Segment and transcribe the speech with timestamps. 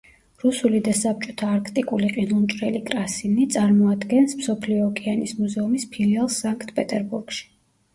[0.43, 7.51] რუსული და საბჭოთა არქტიკული ყინულმჭრელი „კრასინი“, წარმოადგენს მსოფლიო ოკეანის მუზეუმის ფილიალს საქნტ-პეტერბურგში.